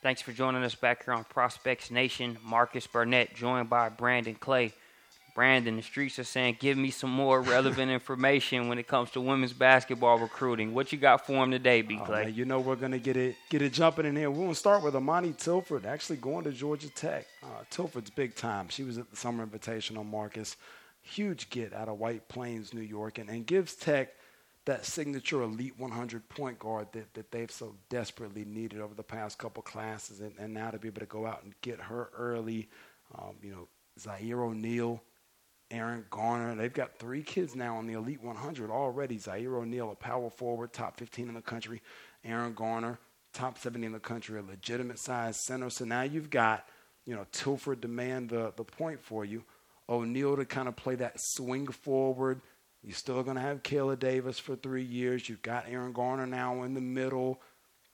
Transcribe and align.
Thanks 0.00 0.22
for 0.22 0.30
joining 0.30 0.62
us 0.62 0.76
back 0.76 1.04
here 1.04 1.12
on 1.12 1.24
Prospects 1.24 1.90
Nation. 1.90 2.38
Marcus 2.44 2.86
Burnett, 2.86 3.34
joined 3.34 3.68
by 3.68 3.88
Brandon 3.88 4.36
Clay. 4.36 4.72
Brandon, 5.34 5.74
the 5.74 5.82
streets 5.82 6.20
are 6.20 6.24
saying, 6.24 6.58
give 6.60 6.78
me 6.78 6.92
some 6.92 7.10
more 7.10 7.42
relevant 7.42 7.90
information 7.90 8.68
when 8.68 8.78
it 8.78 8.86
comes 8.86 9.10
to 9.12 9.20
women's 9.20 9.52
basketball 9.52 10.20
recruiting. 10.20 10.72
What 10.72 10.92
you 10.92 10.98
got 10.98 11.26
for 11.26 11.42
him 11.42 11.50
today, 11.50 11.82
B. 11.82 11.98
Clay? 12.04 12.24
Oh, 12.26 12.28
you 12.28 12.44
know 12.44 12.60
we're 12.60 12.76
gonna 12.76 13.00
get 13.00 13.16
it 13.16 13.34
get 13.50 13.60
it 13.60 13.72
jumping 13.72 14.06
in 14.06 14.14
here. 14.14 14.30
We're 14.30 14.44
gonna 14.44 14.54
start 14.54 14.84
with 14.84 14.94
Imani 14.94 15.32
Tilford, 15.32 15.84
actually 15.84 16.18
going 16.18 16.44
to 16.44 16.52
Georgia 16.52 16.90
Tech. 16.90 17.26
Uh, 17.42 17.46
Tilford's 17.68 18.10
big 18.10 18.36
time. 18.36 18.68
She 18.68 18.84
was 18.84 18.98
at 18.98 19.10
the 19.10 19.16
Summer 19.16 19.44
Invitational, 19.44 20.06
Marcus. 20.08 20.56
Huge 21.02 21.50
get 21.50 21.72
out 21.72 21.88
of 21.88 21.98
White 21.98 22.28
Plains, 22.28 22.72
New 22.72 22.82
York, 22.82 23.18
and, 23.18 23.28
and 23.28 23.44
gives 23.46 23.74
Tech 23.74 24.10
that 24.68 24.84
signature 24.84 25.40
elite 25.40 25.78
100 25.78 26.28
point 26.28 26.58
guard 26.58 26.88
that, 26.92 27.14
that 27.14 27.30
they've 27.30 27.50
so 27.50 27.74
desperately 27.88 28.44
needed 28.44 28.82
over 28.82 28.94
the 28.94 29.02
past 29.02 29.38
couple 29.38 29.62
classes, 29.62 30.20
and, 30.20 30.34
and 30.38 30.52
now 30.52 30.70
to 30.70 30.78
be 30.78 30.88
able 30.88 31.00
to 31.00 31.06
go 31.06 31.24
out 31.26 31.42
and 31.42 31.54
get 31.62 31.80
her 31.80 32.10
early. 32.14 32.68
Um, 33.18 33.36
you 33.42 33.50
know, 33.50 33.68
Zaire 33.98 34.42
O'Neal, 34.42 35.02
Aaron 35.70 36.04
Garner. 36.10 36.54
They've 36.54 36.70
got 36.70 36.98
three 36.98 37.22
kids 37.22 37.56
now 37.56 37.76
on 37.76 37.86
the 37.86 37.94
Elite 37.94 38.22
100 38.22 38.70
already. 38.70 39.16
Zaire 39.16 39.56
O'Neal, 39.56 39.90
a 39.90 39.94
power 39.94 40.28
forward, 40.28 40.74
top 40.74 40.98
15 40.98 41.28
in 41.28 41.34
the 41.34 41.40
country. 41.40 41.80
Aaron 42.22 42.52
Garner, 42.52 42.98
top 43.32 43.56
70 43.56 43.86
in 43.86 43.92
the 43.92 43.98
country, 43.98 44.38
a 44.38 44.42
legitimate 44.42 44.98
size 44.98 45.42
center. 45.46 45.70
So 45.70 45.86
now 45.86 46.02
you've 46.02 46.28
got, 46.28 46.68
you 47.06 47.14
know, 47.14 47.24
Tilford 47.32 47.80
demand 47.80 48.28
the, 48.28 48.52
the 48.54 48.64
point 48.64 49.00
for 49.00 49.24
you. 49.24 49.44
O'Neal 49.88 50.36
to 50.36 50.44
kind 50.44 50.68
of 50.68 50.76
play 50.76 50.96
that 50.96 51.14
swing 51.16 51.68
forward. 51.68 52.42
You're 52.82 52.94
still 52.94 53.22
going 53.22 53.36
to 53.36 53.42
have 53.42 53.62
Kaela 53.62 53.98
Davis 53.98 54.38
for 54.38 54.56
three 54.56 54.84
years. 54.84 55.28
You've 55.28 55.42
got 55.42 55.66
Aaron 55.68 55.92
Garner 55.92 56.26
now 56.26 56.62
in 56.62 56.74
the 56.74 56.80
middle. 56.80 57.40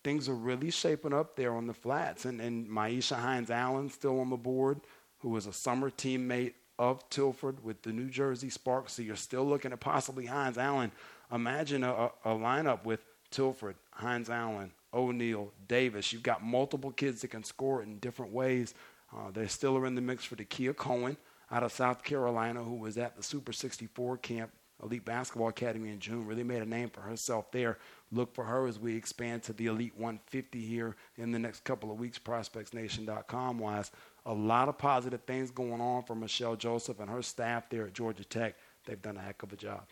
Things 0.02 0.29
are 0.29 0.34
really 0.34 0.70
shaping 0.70 1.15
up 1.15 1.37
there 1.37 1.55
on 1.55 1.66
the 1.66 1.74
flats. 1.74 2.27
And, 2.27 2.41
and 2.41 2.69
Myisha 2.69 3.16
Hines 3.16 3.51
Allen 3.51 3.88
still 3.88 4.21
on 4.21 4.30
the 4.30 4.37
board, 4.37 4.80
who 5.18 5.30
was 5.30 5.46
a 5.46 5.52
summer 5.52 5.91
teammate 5.91 6.52
of 6.79 7.09
Tilford 7.09 7.63
with 7.65 7.82
the 7.82 7.93
New 7.93 8.10
Jersey 8.10 8.51
Sparks. 8.51 8.95
So 8.95 9.02
you're 9.02 9.16
still 9.16 9.45
looking 9.45 9.73
at 9.73 9.80
possibly 9.80 10.26
Hines 10.26 10.59
Allen. 10.59 10.93
Imagine 11.32 11.85
a, 11.85 12.10
a, 12.24 12.30
lineup 12.30 12.85
with 12.85 13.01
Tilford, 13.30 13.76
Hines 13.93 14.29
Allen, 14.29 14.73
O'Neal, 14.93 15.52
Davis. 15.66 16.13
You've 16.13 16.23
got 16.23 16.43
multiple 16.43 16.91
kids 16.91 17.23
that 17.23 17.29
can 17.29 17.45
score 17.45 17.82
in 17.82 17.98
different 17.98 18.32
ways. 18.32 18.74
Uh, 19.15 19.30
they 19.32 19.46
still 19.46 19.76
are 19.76 19.87
in 19.87 19.95
the 19.95 20.01
mix 20.01 20.24
for 20.24 20.35
the 20.35 20.45
Cohen 20.45 21.16
out 21.51 21.63
of 21.63 21.73
South 21.73 22.02
Carolina, 22.02 22.63
who 22.63 22.74
was 22.74 22.98
at 22.98 23.16
the 23.16 23.23
Super 23.23 23.52
64 23.52 24.19
camp, 24.19 24.51
Elite 24.82 25.04
Basketball 25.04 25.48
Academy 25.48 25.90
in 25.90 25.98
June. 25.98 26.26
Really 26.26 26.42
made 26.42 26.62
a 26.62 26.66
name 26.66 26.90
for 26.90 27.00
herself 27.00 27.50
there. 27.52 27.78
Look 28.10 28.34
for 28.34 28.44
her 28.44 28.66
as 28.66 28.78
we 28.78 28.96
expand 28.96 29.42
to 29.44 29.52
the 29.52 29.66
Elite 29.66 29.94
150 29.96 30.60
here 30.60 30.96
in 31.16 31.32
the 31.32 31.38
next 31.38 31.64
couple 31.64 31.90
of 31.90 31.98
weeks, 31.98 32.18
prospectsnation.com 32.18 33.58
wise 33.58 33.90
a 34.26 34.32
lot 34.32 34.68
of 34.68 34.78
positive 34.78 35.22
things 35.24 35.50
going 35.50 35.80
on 35.80 36.02
for 36.02 36.16
MaChelle 36.16 36.58
Joseph 36.58 37.00
and 37.00 37.10
her 37.10 37.22
staff 37.22 37.68
there 37.68 37.86
at 37.86 37.92
Georgia 37.92 38.24
Tech. 38.24 38.56
They've 38.86 39.00
done 39.00 39.16
a 39.16 39.20
heck 39.20 39.42
of 39.42 39.52
a 39.52 39.56
job. 39.56 39.88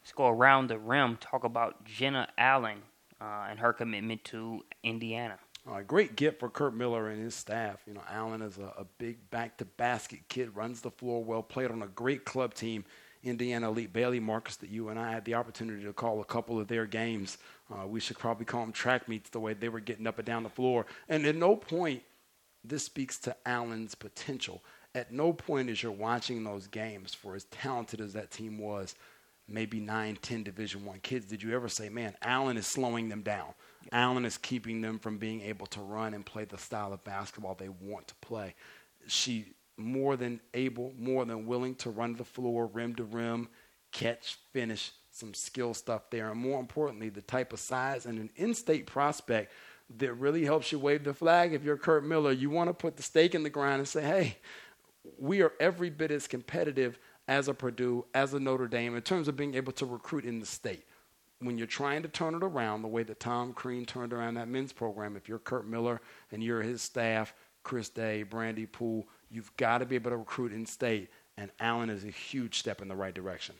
Let's 0.00 0.12
go 0.12 0.28
around 0.28 0.68
the 0.68 0.78
rim, 0.78 1.16
talk 1.16 1.44
about 1.44 1.84
Jenna 1.84 2.28
Allen 2.38 2.78
uh, 3.20 3.46
and 3.50 3.58
her 3.58 3.72
commitment 3.72 4.24
to 4.24 4.64
Indiana. 4.82 5.38
Uh, 5.68 5.82
great 5.82 6.16
gift 6.16 6.40
for 6.40 6.48
Curt 6.48 6.74
Miller 6.74 7.08
and 7.08 7.22
his 7.22 7.34
staff. 7.34 7.82
You 7.86 7.94
know, 7.94 8.02
Allen 8.10 8.40
is 8.42 8.58
a, 8.58 8.72
a 8.78 8.86
big 8.96 9.30
back 9.30 9.58
to 9.58 9.64
basket 9.64 10.20
kid, 10.28 10.56
runs 10.56 10.80
the 10.80 10.90
floor 10.90 11.22
well, 11.22 11.42
played 11.42 11.70
on 11.70 11.82
a 11.82 11.88
great 11.88 12.24
club 12.24 12.54
team, 12.54 12.84
Indiana 13.22 13.68
Elite 13.68 13.92
Bailey 13.92 14.20
Marcus, 14.20 14.56
that 14.56 14.70
you 14.70 14.88
and 14.88 14.98
I 14.98 15.10
had 15.10 15.24
the 15.24 15.34
opportunity 15.34 15.84
to 15.84 15.92
call 15.92 16.20
a 16.20 16.24
couple 16.24 16.58
of 16.58 16.68
their 16.68 16.86
games. 16.86 17.38
Uh, 17.70 17.86
we 17.86 18.00
should 18.00 18.18
probably 18.18 18.44
call 18.44 18.62
them 18.62 18.72
track 18.72 19.08
meets 19.08 19.30
the 19.30 19.40
way 19.40 19.54
they 19.54 19.68
were 19.68 19.80
getting 19.80 20.06
up 20.06 20.18
and 20.18 20.26
down 20.26 20.42
the 20.42 20.48
floor. 20.48 20.86
And 21.08 21.26
at 21.26 21.36
no 21.36 21.56
point 21.56 22.02
this 22.64 22.84
speaks 22.84 23.18
to 23.20 23.36
Allen's 23.46 23.94
potential. 23.94 24.62
At 24.94 25.12
no 25.12 25.32
point 25.32 25.70
as 25.70 25.82
you're 25.82 25.92
watching 25.92 26.44
those 26.44 26.66
games, 26.66 27.14
for 27.14 27.34
as 27.34 27.44
talented 27.44 28.00
as 28.00 28.12
that 28.14 28.30
team 28.30 28.58
was, 28.58 28.94
maybe 29.46 29.80
nine, 29.80 30.18
ten 30.20 30.42
Division 30.42 30.84
One 30.84 31.00
kids, 31.00 31.26
did 31.26 31.42
you 31.42 31.54
ever 31.54 31.68
say, 31.68 31.88
"Man, 31.88 32.16
Allen 32.22 32.56
is 32.56 32.66
slowing 32.66 33.08
them 33.08 33.22
down. 33.22 33.54
Allen 33.92 34.24
is 34.24 34.36
keeping 34.36 34.80
them 34.80 34.98
from 34.98 35.18
being 35.18 35.40
able 35.42 35.66
to 35.66 35.80
run 35.80 36.14
and 36.14 36.24
play 36.26 36.44
the 36.44 36.58
style 36.58 36.92
of 36.92 37.04
basketball 37.04 37.54
they 37.54 37.68
want 37.68 38.08
to 38.08 38.14
play." 38.16 38.54
She 39.06 39.54
more 39.78 40.16
than 40.16 40.40
able, 40.54 40.92
more 40.98 41.24
than 41.24 41.46
willing 41.46 41.74
to 41.76 41.90
run 41.90 42.16
the 42.16 42.24
floor, 42.24 42.66
rim 42.66 42.94
to 42.96 43.04
rim, 43.04 43.48
catch, 43.92 44.38
finish, 44.52 44.92
some 45.10 45.34
skill 45.34 45.74
stuff 45.74 46.10
there, 46.10 46.30
and 46.30 46.40
more 46.40 46.60
importantly, 46.60 47.08
the 47.08 47.22
type 47.22 47.52
of 47.52 47.58
size 47.58 48.06
and 48.06 48.18
an 48.18 48.30
in-state 48.36 48.86
prospect 48.86 49.52
that 49.96 50.12
really 50.14 50.44
helps 50.44 50.70
you 50.70 50.78
wave 50.78 51.02
the 51.02 51.14
flag 51.14 51.54
if 51.54 51.64
you're 51.64 51.76
Curt 51.76 52.04
Miller. 52.04 52.30
You 52.30 52.50
want 52.50 52.68
to 52.68 52.74
put 52.74 52.96
the 52.96 53.02
stake 53.02 53.34
in 53.34 53.42
the 53.42 53.50
ground 53.50 53.78
and 53.78 53.88
say, 53.88 54.02
hey, 54.02 54.36
we 55.18 55.40
are 55.42 55.52
every 55.58 55.90
bit 55.90 56.10
as 56.10 56.26
competitive 56.26 56.98
as 57.26 57.48
a 57.48 57.54
Purdue, 57.54 58.04
as 58.14 58.34
a 58.34 58.40
Notre 58.40 58.68
Dame, 58.68 58.94
in 58.94 59.02
terms 59.02 59.28
of 59.28 59.36
being 59.36 59.54
able 59.54 59.72
to 59.72 59.86
recruit 59.86 60.24
in 60.24 60.40
the 60.40 60.46
state. 60.46 60.84
When 61.40 61.56
you're 61.56 61.66
trying 61.66 62.02
to 62.02 62.08
turn 62.08 62.34
it 62.34 62.42
around 62.42 62.82
the 62.82 62.88
way 62.88 63.02
that 63.04 63.20
Tom 63.20 63.52
Crean 63.52 63.86
turned 63.86 64.12
around 64.12 64.34
that 64.34 64.48
men's 64.48 64.72
program, 64.72 65.16
if 65.16 65.28
you're 65.28 65.38
Curt 65.38 65.66
Miller 65.66 66.00
and 66.32 66.42
you're 66.42 66.62
his 66.62 66.82
staff, 66.82 67.32
Chris 67.62 67.88
Day, 67.88 68.24
Brandy 68.24 68.66
Poole, 68.66 69.06
you've 69.30 69.56
got 69.56 69.78
to 69.78 69.86
be 69.86 69.96
able 69.96 70.10
to 70.10 70.16
recruit 70.16 70.52
in 70.52 70.66
state. 70.66 71.10
And 71.36 71.50
Allen 71.60 71.88
is 71.88 72.04
a 72.04 72.10
huge 72.10 72.58
step 72.58 72.82
in 72.82 72.88
the 72.88 72.96
right 72.96 73.14
direction. 73.14 73.54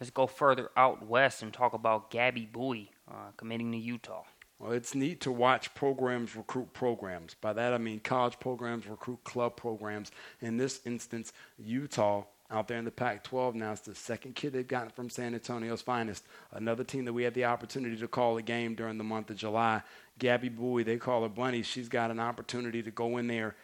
Let's 0.00 0.10
go 0.10 0.26
further 0.26 0.70
out 0.76 1.06
west 1.06 1.42
and 1.42 1.52
talk 1.52 1.72
about 1.72 2.10
Gabby 2.10 2.46
Bowie 2.46 2.92
uh, 3.10 3.32
committing 3.36 3.72
to 3.72 3.78
Utah. 3.78 4.24
Well, 4.58 4.72
it's 4.72 4.94
neat 4.94 5.20
to 5.22 5.32
watch 5.32 5.74
programs 5.74 6.36
recruit 6.36 6.72
programs. 6.72 7.34
By 7.34 7.52
that 7.54 7.74
I 7.74 7.78
mean 7.78 8.00
college 8.00 8.38
programs 8.40 8.86
recruit 8.86 9.22
club 9.24 9.56
programs. 9.56 10.10
In 10.40 10.56
this 10.56 10.80
instance, 10.86 11.32
Utah 11.58 12.24
out 12.50 12.68
there 12.68 12.78
in 12.78 12.84
the 12.84 12.90
Pac 12.90 13.24
12 13.24 13.54
now 13.54 13.72
is 13.72 13.80
the 13.80 13.94
second 13.94 14.34
kid 14.34 14.52
they've 14.52 14.66
gotten 14.66 14.90
from 14.90 15.10
San 15.10 15.34
Antonio's 15.34 15.82
finest. 15.82 16.24
Another 16.52 16.84
team 16.84 17.04
that 17.04 17.12
we 17.12 17.24
had 17.24 17.34
the 17.34 17.44
opportunity 17.44 17.96
to 17.96 18.08
call 18.08 18.36
a 18.36 18.42
game 18.42 18.74
during 18.74 18.98
the 18.98 19.04
month 19.04 19.30
of 19.30 19.36
July. 19.36 19.82
Gabby 20.18 20.48
Bowie, 20.48 20.84
they 20.84 20.96
call 20.96 21.22
her 21.22 21.28
Bunny. 21.28 21.62
She's 21.62 21.88
got 21.88 22.10
an 22.10 22.20
opportunity 22.20 22.82
to 22.82 22.90
go 22.90 23.18
in 23.18 23.26
there 23.26 23.56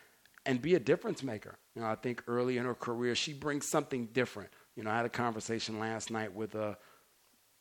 and 0.44 0.60
be 0.60 0.75
a 0.75 0.80
difference 0.80 1.22
maker. 1.22 1.58
You 1.75 1.82
know, 1.82 1.88
I 1.88 1.94
think 1.94 2.22
early 2.26 2.58
in 2.58 2.64
her 2.64 2.75
career, 2.75 3.14
she 3.14 3.32
brings 3.32 3.66
something 3.66 4.06
different. 4.12 4.50
You 4.76 4.82
know, 4.82 4.91
I 4.91 4.97
had 4.97 5.06
a 5.06 5.10
conversation 5.10 5.78
last 5.78 6.10
night 6.10 6.34
with 6.34 6.54
a 6.54 6.76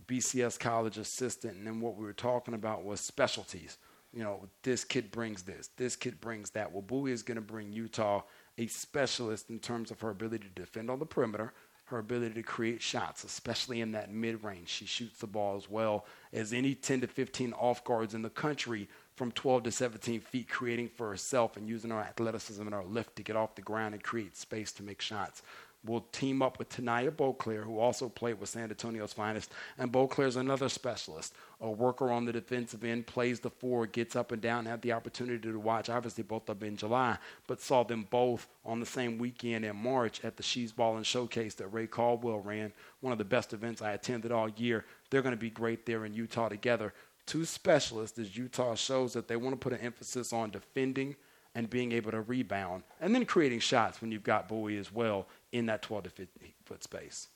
BCS 0.08 0.60
college 0.60 0.98
assistant, 0.98 1.58
and 1.58 1.68
then 1.68 1.80
what 1.80 1.96
we 1.96 2.06
were 2.06 2.14
talking 2.14 2.54
about 2.54 2.84
was 2.84 3.00
specialties. 3.00 3.78
You 4.14 4.24
know, 4.24 4.50
this 4.64 4.84
kid 4.84 5.12
brings 5.12 5.44
this, 5.44 5.70
this 5.78 5.96
kid 5.96 6.20
brings 6.20 6.50
that. 6.52 6.72
Well, 6.72 6.82
Bowie 6.82 7.12
is 7.12 7.24
going 7.24 7.36
to 7.36 7.42
bring 7.42 7.72
Utah 7.72 8.24
a 8.58 8.68
specialist 8.68 9.50
in 9.50 9.60
terms 9.60 9.90
of 9.90 10.02
her 10.02 10.10
ability 10.10 10.48
to 10.48 10.62
defend 10.62 10.90
on 10.90 11.00
the 11.00 11.06
perimeter, 11.06 11.54
her 11.92 12.00
ability 12.00 12.34
to 12.36 12.44
create 12.44 12.82
shots, 12.82 13.24
especially 13.24 13.82
in 13.82 13.92
that 13.92 14.12
mid 14.12 14.44
range. 14.44 14.70
She 14.70 14.86
shoots 14.86 15.20
the 15.20 15.28
ball 15.28 15.56
as 15.56 15.70
well 15.70 16.06
as 16.34 16.54
any 16.54 16.74
10 16.74 17.02
to 17.02 17.08
15 17.08 17.54
off 17.54 17.84
guards 17.84 18.14
in 18.14 18.22
the 18.22 18.30
country 18.30 18.90
from 19.16 19.32
12 19.32 19.64
to 19.64 19.72
17 19.72 20.22
feet, 20.22 20.50
creating 20.50 20.90
for 20.90 21.10
herself 21.10 21.58
and 21.58 21.70
using 21.70 21.92
her 21.92 22.00
athleticism 22.00 22.62
and 22.62 22.74
her 22.74 22.84
lift 22.84 23.16
to 23.18 23.24
get 23.24 23.36
off 23.36 23.56
the 23.56 23.62
ground 23.62 23.94
and 23.94 24.04
create 24.04 24.36
space 24.36 24.72
to 24.72 24.84
make 24.84 25.02
shots 25.02 25.44
will 25.84 26.02
team 26.12 26.42
up 26.42 26.60
with 26.60 26.70
Tanaya 26.70 27.16
Beauclair, 27.16 27.64
who 27.64 27.80
also 27.80 28.08
played 28.08 28.40
with 28.40 28.50
San 28.50 28.70
Antonio's 28.70 29.14
finest. 29.14 29.52
And 29.78 29.92
Beauclair 29.92 30.28
is 30.28 30.36
another 30.36 30.70
specialist, 30.70 31.34
a 31.60 31.70
worker 31.70 32.12
on 32.12 32.26
the 32.26 32.32
defensive 32.32 32.84
end, 32.84 33.08
plays 33.08 33.40
the 33.40 33.50
four, 33.50 33.88
gets 33.88 34.16
up 34.16 34.32
and 34.32 34.42
down. 34.42 34.66
Had 34.66 34.82
the 34.82 34.92
opportunity 34.92 35.52
to 35.52 35.60
watch, 35.60 35.90
obviously, 35.90 36.24
both 36.24 36.48
of 36.50 36.60
them 36.60 36.70
in 36.70 36.78
July, 36.78 37.18
but 37.48 37.62
saw 37.62 37.84
them 37.84 38.08
both 38.10 38.48
on 38.64 38.80
the 38.80 38.86
same 38.86 39.18
weekend 39.18 39.66
in 39.66 39.76
March 39.76 40.24
at 40.24 40.38
the 40.38 40.44
She's 40.44 40.72
Ball 40.72 40.98
and 40.98 41.06
Showcase 41.06 41.56
that 41.56 41.68
Ray 41.68 41.88
Caldwell 41.88 42.40
ran, 42.40 42.72
one 43.00 43.12
of 43.12 43.18
the 43.18 43.26
best 43.26 43.54
events 43.54 43.82
I 43.82 43.94
attended 43.94 44.32
all 44.32 44.50
year. 44.50 44.86
They're 45.10 45.24
going 45.24 45.36
to 45.36 45.38
be 45.38 45.50
great 45.50 45.86
there 45.86 46.06
in 46.06 46.14
Utah 46.14 46.50
together. 46.50 46.94
Two 47.26 47.46
specialists 47.46 48.20
as 48.20 48.38
Utah 48.38 48.76
shows 48.76 49.14
that 49.14 49.28
they 49.28 49.36
want 49.36 49.54
to 49.54 49.58
put 49.58 49.74
an 49.74 49.86
emphasis 49.86 50.34
on 50.34 50.52
defending 50.52 51.16
and 51.56 51.70
being 51.70 51.92
able 51.92 52.12
to 52.12 52.22
rebound 52.22 52.84
and 53.00 53.14
then 53.14 53.26
creating 53.26 53.60
shots 53.60 54.02
when 54.02 54.12
you've 54.12 54.24
got 54.24 54.48
Bowie 54.48 54.78
as 54.78 54.92
well 54.92 55.28
in 55.52 55.66
that 55.68 55.82
12 55.82 56.04
to 56.04 56.10
15 56.10 56.54
foot 56.66 56.84
space. 56.84 57.28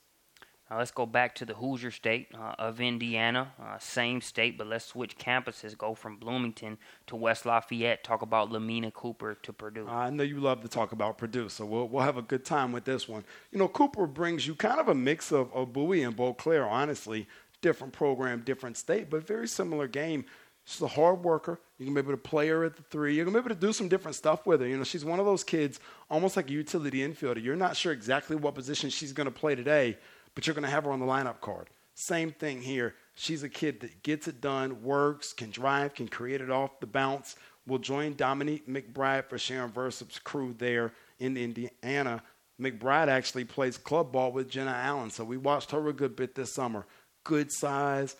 Now 0.70 0.80
let's 0.80 0.90
go 0.90 1.06
back 1.06 1.36
to 1.36 1.46
the 1.46 1.54
Hoosier 1.54 1.92
State 1.92 2.30
uh, 2.34 2.56
of 2.58 2.82
Indiana, 2.82 3.54
uh, 3.62 3.78
same 3.78 4.20
state, 4.20 4.58
but 4.58 4.66
let's 4.66 4.86
switch 4.86 5.16
campuses. 5.16 5.78
Go 5.78 5.94
from 5.94 6.18
Bloomington 6.18 6.80
to 7.06 7.16
West 7.16 7.46
Lafayette. 7.46 8.04
Talk 8.04 8.24
about 8.24 8.52
Lamina 8.52 8.90
Cooper 8.90 9.36
to 9.44 9.54
Purdue. 9.54 9.88
I 9.88 10.10
know 10.10 10.24
you 10.24 10.40
love 10.40 10.62
to 10.62 10.68
talk 10.68 10.92
about 10.92 11.20
Purdue, 11.20 11.50
so 11.50 11.66
we'll 11.66 11.88
we'll 11.88 12.02
have 12.02 12.18
a 12.18 12.24
good 12.24 12.46
time 12.46 12.72
with 12.72 12.84
this 12.86 13.08
one. 13.08 13.24
You 13.52 13.60
know, 13.60 13.68
Cooper 13.68 14.08
brings 14.08 14.48
you 14.48 14.56
kind 14.56 14.80
of 14.80 14.88
a 14.88 14.96
mix 14.96 15.32
of, 15.32 15.54
of 15.54 15.72
Bowie 15.72 16.02
and 16.02 16.16
Beauclair, 16.16 16.68
honestly. 16.68 17.28
Different 17.62 17.94
program, 17.94 18.42
different 18.42 18.76
state, 18.76 19.10
but 19.10 19.26
very 19.26 19.48
similar 19.48 19.88
game. 19.88 20.26
She's 20.66 20.82
a 20.82 20.88
hard 20.88 21.24
worker. 21.24 21.60
You're 21.78 21.86
gonna 21.86 22.02
be 22.02 22.08
able 22.08 22.18
to 22.18 22.30
play 22.30 22.48
her 22.50 22.64
at 22.64 22.76
the 22.76 22.84
three. 22.84 23.16
You're 23.16 23.26
to 23.36 23.40
be 23.42 23.46
able 23.46 23.56
to 23.56 23.68
do 23.68 23.72
some 23.72 23.88
different 23.88 24.16
stuff 24.16 24.46
with 24.48 24.62
her. 24.62 24.68
You 24.68 24.78
know, 24.78 24.84
she's 24.84 25.06
one 25.06 25.20
of 25.20 25.26
those 25.26 25.44
kids, 25.44 25.80
almost 26.10 26.36
like 26.36 26.50
a 26.50 26.54
utility 26.54 27.00
infielder. 27.00 27.42
You're 27.42 27.56
not 27.56 27.78
sure 27.78 27.94
exactly 27.94 28.36
what 28.36 28.56
position 28.56 28.90
she's 28.90 29.14
to 29.26 29.32
play 29.32 29.54
today, 29.54 29.98
but 30.34 30.46
you're 30.46 30.56
to 30.64 30.70
have 30.70 30.86
her 30.86 30.92
on 30.92 31.00
the 31.00 31.06
lineup 31.06 31.40
card. 31.40 31.70
Same 31.94 32.32
thing 32.32 32.62
here. 32.62 32.96
She's 33.14 33.44
a 33.44 33.50
kid 33.50 33.80
that 33.82 34.04
gets 34.04 34.28
it 34.28 34.42
done, 34.42 34.84
works, 34.84 35.34
can 35.34 35.52
drive, 35.52 35.94
can 35.94 36.08
create 36.08 36.42
it 36.42 36.50
off 36.50 36.80
the 36.80 36.88
bounce, 36.88 37.36
will 37.68 37.78
join 37.78 38.16
Dominique 38.16 38.68
McBride 38.68 39.30
for 39.30 39.38
Sharon 39.38 39.72
Versyp's 39.72 40.20
crew 40.20 40.54
there 40.58 40.94
in 41.20 41.38
Indiana. 41.38 42.22
McBride 42.60 43.08
actually 43.08 43.46
plays 43.46 43.78
club 43.78 44.12
ball 44.12 44.32
with 44.32 44.50
Jenna 44.50 44.72
Allen, 44.72 45.10
so 45.10 45.24
we 45.24 45.38
watched 45.38 45.72
her 45.72 45.88
a 45.88 45.94
good 45.94 46.16
bit 46.16 46.36
this 46.36 46.54
summer. 46.54 46.86
Good 47.24 47.52
size, 47.52 48.16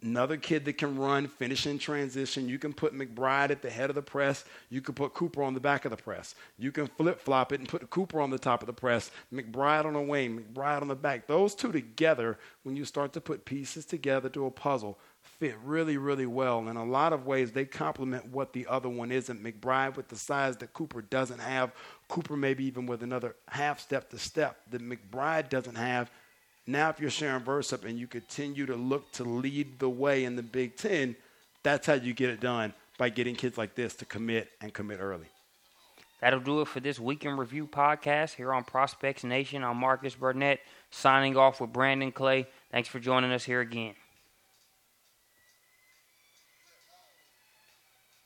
Another 0.00 0.36
kid 0.36 0.64
that 0.66 0.78
can 0.78 0.96
run, 0.96 1.26
finish 1.26 1.66
in 1.66 1.76
transition. 1.76 2.48
You 2.48 2.60
can 2.60 2.72
put 2.72 2.94
McBride 2.94 3.50
at 3.50 3.62
the 3.62 3.70
head 3.70 3.90
of 3.90 3.96
the 3.96 4.02
press. 4.02 4.44
You 4.70 4.80
can 4.80 4.94
put 4.94 5.12
Cooper 5.12 5.42
on 5.42 5.54
the 5.54 5.60
back 5.60 5.84
of 5.84 5.90
the 5.90 5.96
press. 5.96 6.36
You 6.56 6.70
can 6.70 6.86
flip 6.86 7.20
flop 7.20 7.52
it 7.52 7.58
and 7.58 7.68
put 7.68 7.90
Cooper 7.90 8.20
on 8.20 8.30
the 8.30 8.38
top 8.38 8.62
of 8.62 8.68
the 8.68 8.72
press. 8.72 9.10
McBride 9.34 9.86
on 9.86 9.94
the 9.94 10.00
wing, 10.00 10.38
McBride 10.38 10.82
on 10.82 10.88
the 10.88 10.94
back. 10.94 11.26
Those 11.26 11.56
two 11.56 11.72
together, 11.72 12.38
when 12.62 12.76
you 12.76 12.84
start 12.84 13.12
to 13.14 13.20
put 13.20 13.44
pieces 13.44 13.84
together 13.84 14.28
to 14.28 14.46
a 14.46 14.52
puzzle, 14.52 15.00
fit 15.22 15.56
really, 15.64 15.96
really 15.96 16.26
well. 16.26 16.68
In 16.68 16.76
a 16.76 16.84
lot 16.84 17.12
of 17.12 17.26
ways, 17.26 17.50
they 17.50 17.64
complement 17.64 18.26
what 18.26 18.52
the 18.52 18.68
other 18.68 18.88
one 18.88 19.10
isn't. 19.10 19.42
McBride 19.42 19.96
with 19.96 20.06
the 20.06 20.16
size 20.16 20.56
that 20.58 20.74
Cooper 20.74 21.02
doesn't 21.02 21.40
have. 21.40 21.72
Cooper 22.06 22.36
maybe 22.36 22.64
even 22.64 22.86
with 22.86 23.02
another 23.02 23.34
half 23.48 23.80
step 23.80 24.10
to 24.10 24.18
step 24.18 24.60
that 24.70 24.80
McBride 24.80 25.48
doesn't 25.48 25.74
have 25.74 26.08
now, 26.68 26.90
if 26.90 27.00
you're 27.00 27.08
Sharon 27.08 27.42
Versyp 27.42 27.86
and 27.86 27.98
you 27.98 28.06
continue 28.06 28.66
to 28.66 28.76
look 28.76 29.10
to 29.12 29.24
lead 29.24 29.78
the 29.78 29.88
way 29.88 30.24
in 30.24 30.36
the 30.36 30.42
Big 30.42 30.76
Ten, 30.76 31.16
that's 31.62 31.86
how 31.86 31.94
you 31.94 32.12
get 32.12 32.28
it 32.28 32.40
done 32.40 32.74
by 32.98 33.08
getting 33.08 33.34
kids 33.34 33.56
like 33.56 33.74
this 33.74 33.94
to 33.94 34.04
commit 34.04 34.50
and 34.60 34.74
commit 34.74 35.00
early. 35.00 35.28
That'll 36.20 36.40
do 36.40 36.60
it 36.60 36.68
for 36.68 36.80
this 36.80 37.00
Week 37.00 37.24
In 37.24 37.38
Review 37.38 37.66
podcast 37.66 38.34
here 38.34 38.52
on 38.52 38.64
Prospects 38.64 39.24
Nation. 39.24 39.64
I'm 39.64 39.78
Marcus 39.78 40.14
Burnett, 40.14 40.60
signing 40.90 41.38
off 41.38 41.58
with 41.58 41.72
Brandon 41.72 42.12
Clay. 42.12 42.46
Thanks 42.70 42.88
for 42.88 42.98
joining 42.98 43.32
us 43.32 43.44
here 43.44 43.60
again. 43.60 43.94